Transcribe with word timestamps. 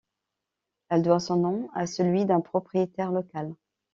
Elle 0.89 1.03
doit 1.03 1.19
son 1.19 1.35
nom 1.35 1.69
à 1.75 1.85
celui 1.85 2.25
d'un 2.25 2.41
propriétaire 2.41 3.11
local. 3.11 3.53